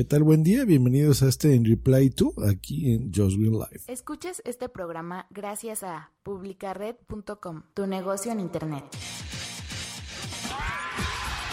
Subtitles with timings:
[0.00, 0.22] ¿Qué tal?
[0.22, 3.82] Buen día, bienvenidos a este En Reply To, aquí en Just Green Live.
[3.86, 8.82] Escuches este programa gracias a publicared.com, tu negocio en internet.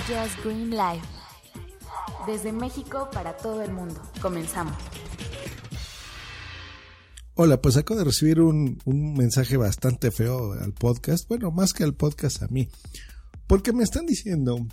[0.08, 1.02] Just Green Live.
[2.26, 4.02] Desde México para todo el mundo.
[4.22, 4.78] Comenzamos.
[7.34, 11.84] Hola, pues acabo de recibir un, un mensaje bastante feo al podcast, bueno, más que
[11.84, 12.70] al podcast a mí,
[13.46, 14.66] porque me están diciendo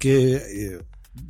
[0.00, 0.34] que...
[0.34, 0.78] Eh,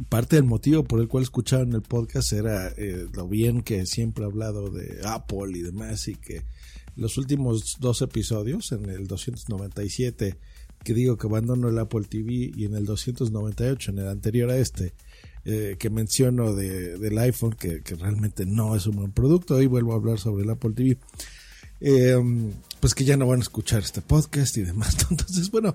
[0.09, 4.24] parte del motivo por el cual escucharon el podcast era eh, lo bien que siempre
[4.24, 6.45] he hablado de Apple y demás y que
[6.97, 10.36] los últimos dos episodios, en el 297
[10.84, 14.56] que digo que abandono el Apple TV y en el 298, en el anterior a
[14.56, 14.95] este,
[15.45, 19.67] eh, que menciono de, del iPhone, que, que, realmente no es un buen producto, hoy
[19.67, 20.98] vuelvo a hablar sobre el Apple TV.
[21.80, 22.17] Eh,
[22.80, 24.97] pues que ya no van a escuchar este podcast y demás.
[25.11, 25.75] Entonces, bueno,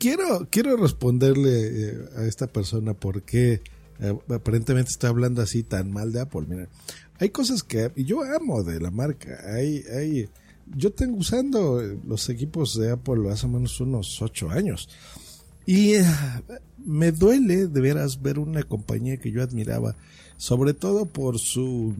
[0.00, 3.62] quiero, quiero responderle eh, a esta persona por qué
[4.00, 6.46] eh, aparentemente está hablando así tan mal de Apple.
[6.48, 6.68] Mira,
[7.18, 9.38] hay cosas que yo amo de la marca.
[9.54, 10.28] Hay, hay,
[10.74, 14.88] yo tengo usando los equipos de Apple hace menos unos ocho años.
[15.66, 16.04] Y eh,
[16.84, 19.94] me duele de veras ver una compañía que yo admiraba,
[20.38, 21.94] sobre todo por su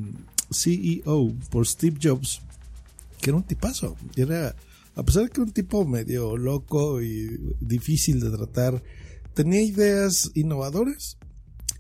[0.51, 2.41] CEO, por Steve Jobs,
[3.21, 3.95] que era un tipazo.
[4.17, 4.57] Era,
[4.95, 7.29] a pesar de que un tipo medio loco y
[7.61, 8.83] difícil de tratar,
[9.35, 11.19] tenía ideas innovadoras,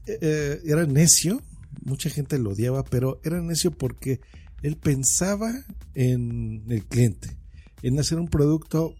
[0.06, 1.42] eh, era necio,
[1.84, 4.20] mucha gente lo odiaba, pero era necio porque
[4.62, 5.52] él pensaba
[5.94, 7.36] en el cliente,
[7.82, 8.94] en hacer un producto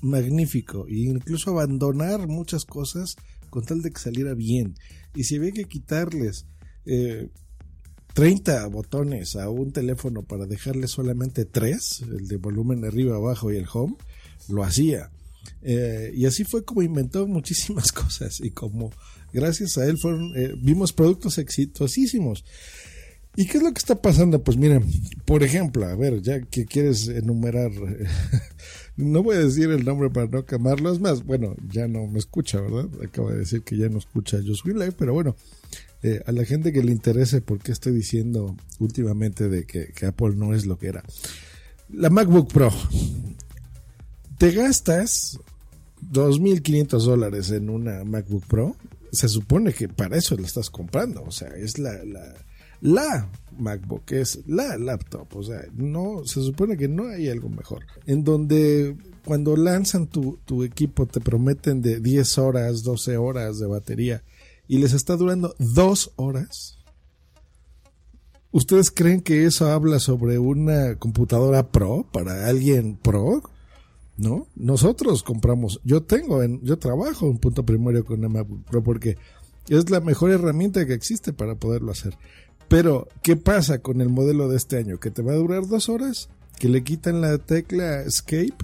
[0.00, 3.16] magnífico e incluso abandonar muchas cosas
[3.50, 4.74] con tal de que saliera bien.
[5.14, 6.46] Y si había que quitarles
[6.84, 7.30] eh,
[8.14, 13.56] 30 botones a un teléfono para dejarle solamente 3, el de volumen arriba, abajo y
[13.56, 13.96] el home,
[14.48, 15.10] lo hacía.
[15.62, 18.90] Eh, y así fue como inventó muchísimas cosas y como
[19.32, 22.44] gracias a él fueron, eh, vimos productos exitosísimos.
[23.36, 24.42] ¿Y qué es lo que está pasando?
[24.42, 24.84] Pues miren,
[25.24, 27.70] por ejemplo, a ver, ya que quieres enumerar,
[28.96, 32.18] no voy a decir el nombre para no quemarlo, es más, bueno, ya no me
[32.18, 32.88] escucha, ¿verdad?
[33.00, 35.36] Acaba de decir que ya no escucha Just Live, pero bueno,
[36.02, 40.36] eh, a la gente que le interese por qué estoy diciendo últimamente de que, Apple
[40.36, 41.02] no es lo que era.
[41.88, 42.70] La MacBook Pro.
[44.38, 45.40] Te gastas
[46.12, 48.76] 2.500 dólares en una MacBook Pro.
[49.10, 51.24] Se supone que para eso la estás comprando.
[51.24, 52.34] O sea, es la, la,
[52.80, 55.34] la MacBook, es la laptop.
[55.34, 57.84] O sea, no, se supone que no hay algo mejor.
[58.06, 63.66] En donde cuando lanzan tu, tu equipo te prometen de 10 horas, 12 horas de
[63.66, 64.22] batería
[64.68, 66.78] y les está durando dos horas.
[68.50, 73.42] ¿Ustedes creen que eso habla sobre una computadora pro para alguien pro?
[74.16, 74.48] ¿No?
[74.56, 79.16] Nosotros compramos, yo tengo, en, yo trabajo en punto primario con una MacBook Pro porque
[79.68, 82.16] es la mejor herramienta que existe para poderlo hacer.
[82.68, 84.98] Pero, ¿qué pasa con el modelo de este año?
[84.98, 86.28] Que te va a durar dos horas,
[86.58, 88.56] que le quitan la tecla Escape,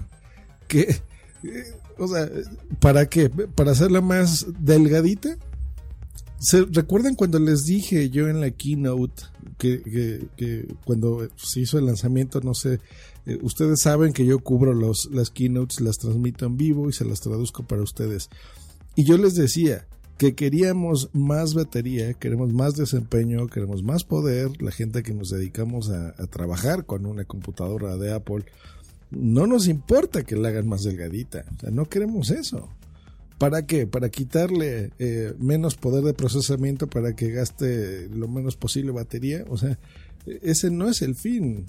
[0.67, 0.81] que,
[1.43, 2.29] eh, o sea,
[2.79, 3.29] ¿para qué?
[3.29, 5.37] ¿Para hacerla más delgadita?
[6.45, 9.23] ¿Se recuerdan cuando les dije yo en la keynote
[9.57, 12.79] que, que, que cuando se hizo el lanzamiento, no sé,
[13.25, 17.03] eh, ustedes saben que yo cubro los, las keynotes, las transmito en vivo y se
[17.03, 18.29] las traduzco para ustedes.
[18.95, 19.87] Y yo les decía
[20.19, 25.89] que queríamos más batería, queremos más desempeño, queremos más poder, la gente que nos dedicamos
[25.89, 28.45] a, a trabajar con una computadora de Apple,
[29.09, 32.69] no nos importa que la hagan más delgadita, o sea, no queremos eso.
[33.37, 33.85] ¿Para qué?
[33.85, 39.43] Para quitarle eh, menos poder de procesamiento para que gaste lo menos posible batería.
[39.49, 39.77] O sea,
[40.25, 41.65] ese no es el fin.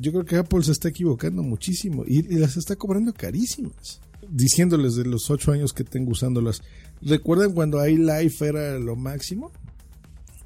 [0.00, 4.00] Yo creo que Apple se está equivocando muchísimo y, y las está cobrando carísimas.
[4.28, 6.62] Diciéndoles de los ocho años que tengo usándolas.
[7.00, 9.52] ¿Recuerdan cuando iLife era lo máximo?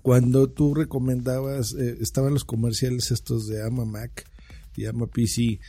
[0.02, 4.24] Cuando tú recomendabas, eh, estaban los comerciales estos de Ama Mac
[4.76, 5.60] y Ama PC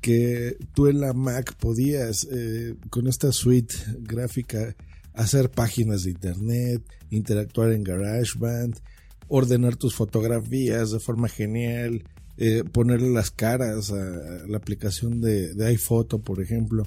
[0.00, 4.74] que tú en la Mac podías eh, con esta suite gráfica
[5.14, 8.78] hacer páginas de internet, interactuar en GarageBand,
[9.26, 12.04] ordenar tus fotografías de forma genial,
[12.36, 16.86] eh, ponerle las caras a, la aplicación de, de iPhoto, por ejemplo.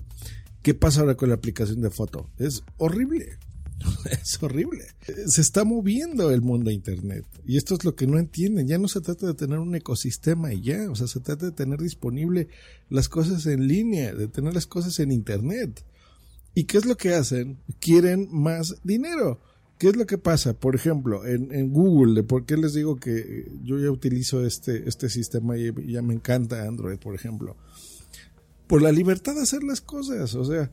[0.62, 2.30] ¿Qué pasa ahora con la aplicación de foto?
[2.38, 3.38] Es horrible.
[4.12, 4.86] Es horrible.
[5.28, 7.26] Se está moviendo el mundo Internet.
[7.46, 8.68] Y esto es lo que no entienden.
[8.68, 10.90] Ya no se trata de tener un ecosistema y ya.
[10.90, 12.48] O sea, se trata de tener disponible
[12.90, 15.84] las cosas en línea, de tener las cosas en Internet.
[16.54, 17.60] ¿Y qué es lo que hacen?
[17.80, 19.40] Quieren más dinero.
[19.78, 20.54] ¿Qué es lo que pasa?
[20.54, 25.58] Por ejemplo, en, Google, ¿por qué les digo que yo ya utilizo este, este sistema
[25.58, 27.58] y ya me encanta Android, por ejemplo?
[28.68, 30.36] Por la libertad de hacer las cosas.
[30.36, 30.72] O sea,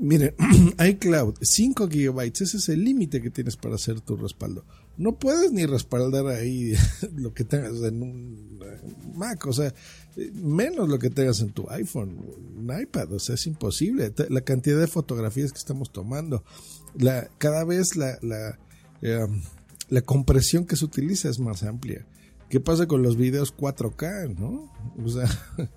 [0.00, 0.34] Miren,
[0.78, 4.64] iCloud, 5 gigabytes, ese es el límite que tienes para hacer tu respaldo.
[4.96, 6.74] No puedes ni respaldar ahí
[7.16, 8.58] lo que tengas en un
[9.14, 9.74] Mac, o sea,
[10.34, 12.18] menos lo que tengas en tu iPhone,
[12.56, 14.12] un iPad, o sea, es imposible.
[14.28, 16.44] La cantidad de fotografías que estamos tomando,
[16.96, 18.58] la, cada vez la, la,
[19.02, 19.42] em,
[19.88, 22.06] la compresión que se utiliza es más amplia.
[22.48, 24.72] ¿Qué pasa con los videos 4K, no?
[25.04, 25.28] O sea,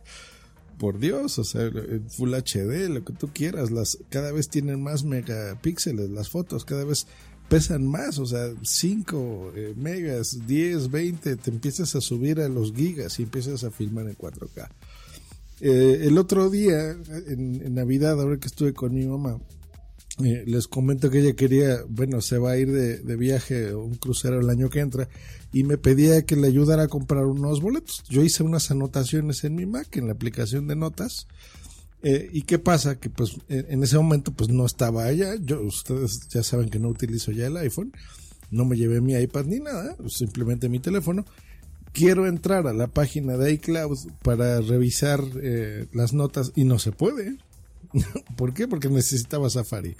[0.81, 1.69] por Dios, o sea,
[2.09, 6.85] Full HD, lo que tú quieras, las cada vez tienen más megapíxeles las fotos, cada
[6.85, 7.05] vez
[7.49, 12.73] pesan más, o sea, 5 eh, megas, 10, 20, te empiezas a subir a los
[12.73, 14.69] gigas y empiezas a filmar en 4K.
[15.59, 19.37] Eh, el otro día, en, Navidad, ahora que estuve con mi mamá,
[20.25, 23.95] eh, les comento que ella quería, bueno, se va a ir de, de viaje, un
[23.95, 25.09] crucero el año que entra,
[25.53, 28.03] y me pedía que le ayudara a comprar unos boletos.
[28.09, 31.27] Yo hice unas anotaciones en mi Mac, en la aplicación de notas.
[32.03, 32.99] Eh, ¿Y qué pasa?
[32.99, 35.35] Que pues en ese momento pues no estaba allá.
[35.35, 37.91] Yo, ustedes ya saben que no utilizo ya el iPhone.
[38.49, 41.25] No me llevé mi iPad ni nada, simplemente mi teléfono.
[41.93, 46.91] Quiero entrar a la página de iCloud para revisar eh, las notas y no se
[46.91, 47.37] puede.
[48.37, 48.67] ¿Por qué?
[48.67, 49.95] Porque necesitaba Safari.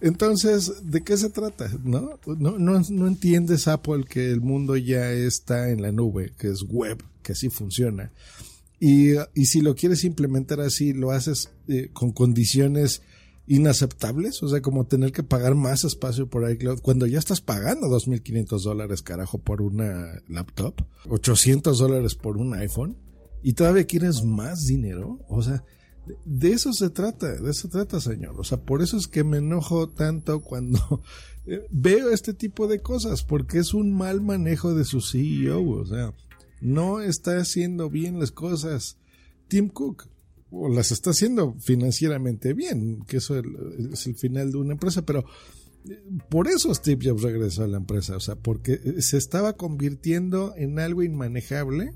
[0.00, 1.70] Entonces, ¿de qué se trata?
[1.84, 2.18] ¿No?
[2.26, 7.02] No, no, entiendes, Apple, que el mundo ya está en la nube, que es web,
[7.22, 8.10] que así funciona.
[8.78, 13.02] Y, y si lo quieres implementar así, lo haces eh, con condiciones
[13.46, 17.88] inaceptables, o sea, como tener que pagar más espacio por iCloud, cuando ya estás pagando
[17.88, 20.74] 2.500 dólares, carajo, por una laptop,
[21.08, 22.96] 800 dólares por un iPhone,
[23.42, 25.64] y todavía quieres más dinero, o sea,
[26.24, 28.38] de eso se trata, de eso se trata, señor.
[28.38, 31.02] O sea, por eso es que me enojo tanto cuando
[31.70, 35.68] veo este tipo de cosas, porque es un mal manejo de su CEO.
[35.68, 36.14] O sea,
[36.60, 38.98] no está haciendo bien las cosas
[39.48, 40.08] Tim Cook,
[40.50, 45.24] o las está haciendo financieramente bien, que eso es el final de una empresa, pero
[45.88, 50.54] eh, por eso Steve Jobs regresó a la empresa, o sea, porque se estaba convirtiendo
[50.56, 51.94] en algo inmanejable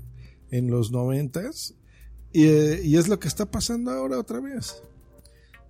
[0.51, 1.75] en los noventas
[2.35, 4.83] y, es lo que está pasando ahora otra vez.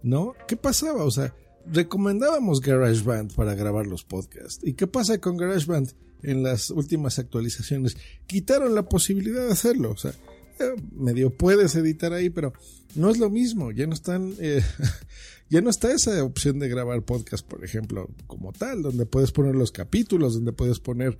[0.01, 0.33] ¿No?
[0.47, 1.03] ¿Qué pasaba?
[1.03, 1.33] O sea,
[1.71, 4.59] recomendábamos GarageBand para grabar los podcasts.
[4.63, 7.97] ¿Y qué pasa con GarageBand en las últimas actualizaciones?
[8.25, 9.91] Quitaron la posibilidad de hacerlo.
[9.91, 10.11] O sea,
[10.59, 12.51] eh, medio puedes editar ahí, pero
[12.95, 13.71] no es lo mismo.
[13.71, 14.63] Ya no están, eh,
[15.49, 19.53] ya no está esa opción de grabar podcast, por ejemplo, como tal, donde puedes poner
[19.53, 21.19] los capítulos, donde puedes poner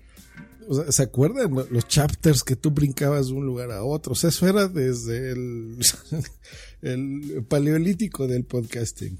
[0.89, 4.13] ¿Se acuerdan los chapters que tú brincabas de un lugar a otro?
[4.13, 5.31] O sea, eso era desde
[6.81, 9.17] el, paleolítico del podcasting.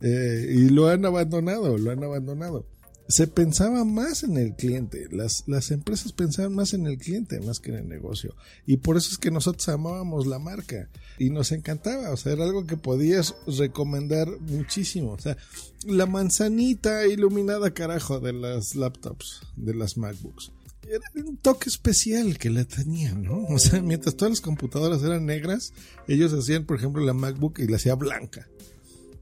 [0.00, 2.66] Eh, y lo han abandonado, lo han abandonado.
[3.08, 7.60] Se pensaba más en el cliente, las, las empresas pensaban más en el cliente más
[7.60, 8.34] que en el negocio.
[8.66, 12.44] Y por eso es que nosotros amábamos la marca y nos encantaba, o sea, era
[12.44, 15.12] algo que podías recomendar muchísimo.
[15.12, 15.36] O sea,
[15.84, 20.50] la manzanita iluminada carajo de las laptops, de las MacBooks
[20.88, 23.44] era un toque especial que la tenían, ¿no?
[23.46, 25.72] O sea, mientras todas las computadoras eran negras,
[26.08, 28.48] ellos hacían, por ejemplo, la MacBook y la hacía blanca.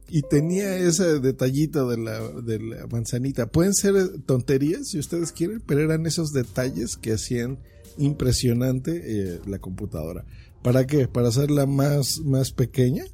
[0.09, 3.47] Y tenía ese detallito de la, de la manzanita.
[3.47, 3.95] Pueden ser
[4.27, 7.59] tonterías si ustedes quieren, pero eran esos detalles que hacían
[7.97, 10.25] impresionante eh, la computadora.
[10.63, 11.09] ¿Para qué?
[11.09, 13.05] Para hacerla más, más pequeña.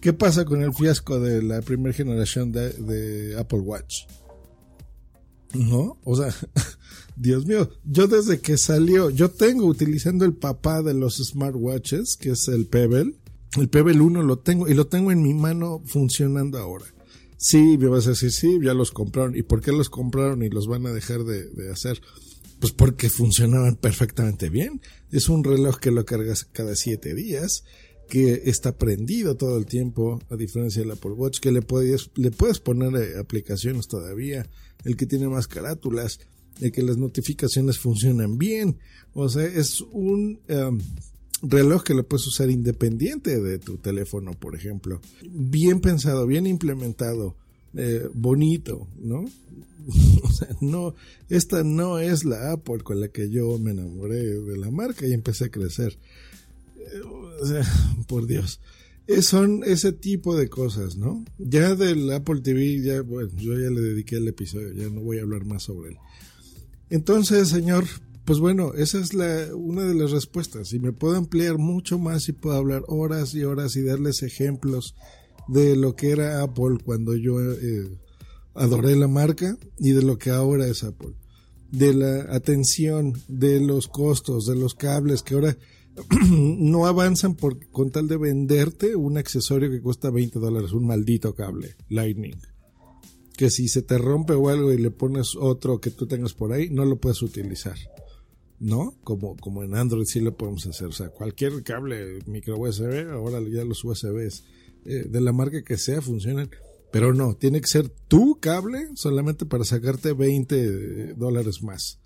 [0.00, 4.06] ¿Qué pasa con el fiasco de la primera generación de, de Apple Watch?
[5.54, 5.98] ¿No?
[6.04, 6.34] O sea,
[7.16, 12.30] Dios mío, yo desde que salió, yo tengo utilizando el papá de los smartwatches, que
[12.30, 13.14] es el Pebble.
[13.58, 16.86] El Pebble 1 lo tengo y lo tengo en mi mano funcionando ahora.
[17.36, 19.36] Sí, me vas a decir, sí, ya los compraron.
[19.36, 22.00] ¿Y por qué los compraron y los van a dejar de, de hacer?
[22.60, 24.80] Pues porque funcionaban perfectamente bien.
[25.10, 27.64] Es un reloj que lo cargas cada siete días,
[28.10, 32.30] que está prendido todo el tiempo, a diferencia del Apple Watch, que le puedes, le
[32.30, 34.46] puedes poner eh, aplicaciones todavía,
[34.84, 36.18] el que tiene más carátulas
[36.58, 38.76] de que las notificaciones funcionan bien.
[39.14, 40.78] O sea, es un em,
[41.42, 45.00] reloj que lo puedes usar independiente de tu teléfono, por ejemplo.
[45.30, 47.36] Bien pensado, bien implementado,
[47.74, 49.24] eh, bonito, ¿no?
[50.22, 50.94] o sea, no,
[51.28, 55.12] esta no es la Apple con la que yo me enamoré de la marca y
[55.12, 55.96] empecé a crecer.
[58.06, 58.60] Por Dios.
[59.22, 61.24] son ese tipo de cosas, ¿no?
[61.38, 63.02] Ya del Apple TV, ya,
[63.36, 65.96] yo ya le dediqué el episodio, ya no voy a hablar más sobre él.
[66.90, 67.84] Entonces, señor,
[68.24, 70.72] pues bueno, esa es la, una de las respuestas.
[70.72, 74.94] Y me puedo ampliar mucho más y puedo hablar horas y horas y darles ejemplos
[75.48, 77.98] de lo que era Apple cuando yo eh,
[78.54, 81.14] adoré la marca y de lo que ahora es Apple.
[81.72, 85.56] De la atención, de los costos, de los cables que ahora
[86.30, 91.34] no avanzan por, con tal de venderte un accesorio que cuesta 20 dólares, un maldito
[91.34, 92.40] cable Lightning.
[93.36, 96.52] Que si se te rompe o algo y le pones otro que tú tengas por
[96.52, 97.76] ahí, no lo puedes utilizar.
[98.58, 98.94] ¿No?
[99.02, 100.88] Como, en Android sí lo podemos hacer.
[100.88, 104.44] O sea, cualquier cable micro USB, ahora ya los USBs
[104.84, 106.50] eh, de la marca que sea funcionan.
[106.92, 112.00] Pero no, tiene que ser tu cable solamente para sacarte 20 dólares más.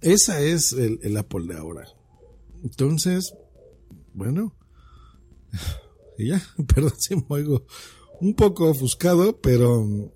[0.00, 1.86] Esa es el Apple de ahora.
[2.62, 3.34] Entonces,
[4.14, 4.54] bueno,
[6.18, 6.42] y ya,
[6.74, 7.66] perdón si me oigo
[8.20, 10.12] un poco ofuscado, pero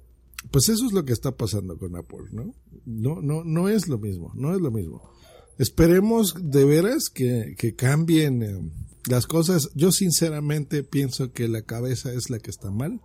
[0.51, 2.55] pues eso es lo que está pasando con Apple, ¿no?
[2.85, 5.11] No, no, no es lo mismo, no es lo mismo.
[5.59, 8.71] Esperemos de veras que, que cambien eh,
[9.09, 9.71] las cosas.
[9.75, 13.01] Yo sinceramente pienso que la cabeza es la que está mal.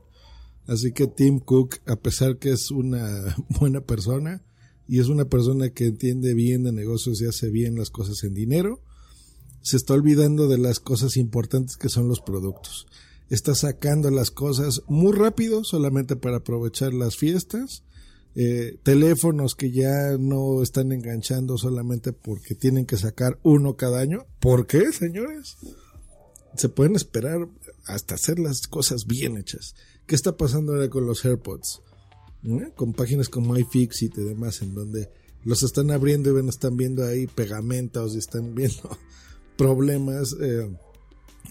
[0.67, 4.43] Así que Tim Cook, a pesar que es una buena persona
[4.87, 8.33] y es una persona que entiende bien de negocios y hace bien las cosas en
[8.33, 8.81] dinero,
[9.61, 12.87] se está olvidando de las cosas importantes que son los productos.
[13.29, 17.83] Está sacando las cosas muy rápido solamente para aprovechar las fiestas.
[18.33, 24.25] Eh, teléfonos que ya no están enganchando solamente porque tienen que sacar uno cada año.
[24.39, 25.57] ¿Por qué, señores?
[26.55, 27.47] Se pueden esperar
[27.85, 29.75] hasta hacer las cosas bien hechas.
[30.07, 31.81] ¿Qué está pasando ahora con los AirPods?
[32.75, 35.09] Con páginas como iFixit y demás, en donde
[35.43, 38.97] los están abriendo y están viendo ahí pegamentos y están viendo
[39.61, 40.75] problemas, eh,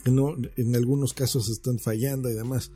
[0.06, 2.72] no, en algunos casos están fallando y demás.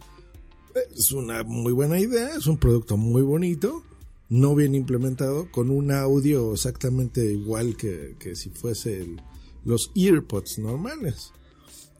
[0.96, 3.82] Es una muy buena idea, es un producto muy bonito,
[4.28, 9.16] no bien implementado, con un audio exactamente igual que, si fuese
[9.64, 11.32] los EarPods normales,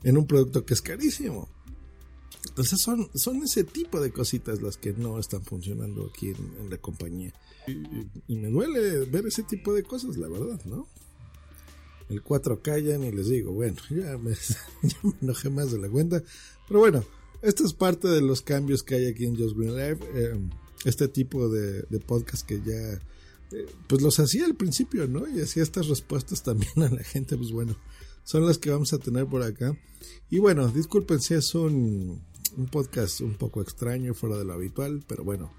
[0.04, 1.48] en un producto que es carísimo.
[2.50, 6.78] Entonces son, son ese tipo de cositas las que no están funcionando aquí en, la
[6.78, 7.32] compañía.
[7.66, 10.86] y, me duele ver ese tipo de cosas, la verdad, ¿no?
[12.08, 14.34] El 4 callan y les digo, bueno, ya me,
[15.20, 16.22] enojé más de la cuenta.
[16.68, 17.04] Pero bueno,
[17.42, 19.98] esto es parte de los cambios que hay aquí en Just Green Live.
[20.14, 20.38] Eh,
[20.84, 23.00] este tipo de, podcast que ya,
[23.52, 25.26] eh, pues los hacía al principio, ¿no?
[25.26, 27.76] Y hacía estas respuestas también a la gente, pues bueno,
[28.22, 29.76] son las que vamos a tener por acá.
[30.30, 32.22] Y bueno, disculpen si es un,
[32.56, 35.52] un podcast un poco extraño, fuera de lo habitual, pero bueno.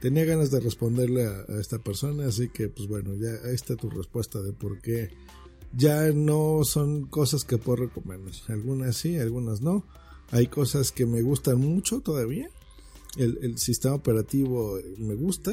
[0.00, 3.74] Tenía ganas de responderle a, a esta persona, así que pues bueno, ya ahí está
[3.74, 5.10] tu respuesta de por qué
[5.72, 8.34] ya no son cosas que puedo recomendar.
[8.48, 9.84] Algunas sí, algunas no.
[10.30, 12.48] Hay cosas que me gustan mucho todavía.
[13.16, 15.52] El, sistema operativo me gusta.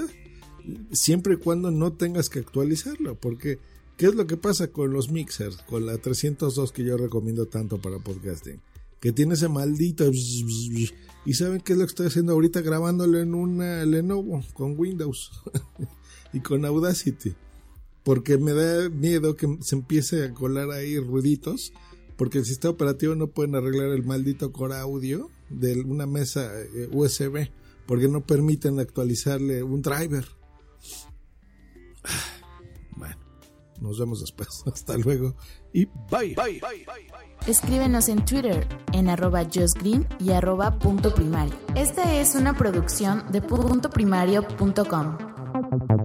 [0.91, 3.15] Siempre y cuando no tengas que actualizarlo.
[3.15, 3.59] Porque,
[3.97, 5.57] ¿qué es lo que pasa con los mixers?
[5.57, 8.61] Con la 302 que yo recomiendo tanto para podcasting.
[8.99, 10.09] Que tiene ese maldito...
[11.27, 15.31] Y saben qué es lo que estoy haciendo ahorita grabándolo en una Lenovo con Windows
[16.33, 17.33] y con Audacity
[18.05, 21.73] porque me da miedo que se empiece a colar ahí ruiditos,
[22.15, 26.87] porque el sistema operativo no pueden arreglar el maldito core audio de una mesa eh,
[26.91, 27.49] USB,
[27.87, 30.25] porque no permiten actualizarle un driver.
[32.97, 33.17] Bueno,
[33.81, 34.63] nos vemos después.
[34.73, 35.35] Hasta luego
[35.73, 36.33] y bye.
[36.35, 36.61] bye.
[37.45, 41.55] Escríbenos en Twitter en arroba justgreen y arroba punto primario.
[41.75, 46.04] Esta es una producción de puntoprimario.com.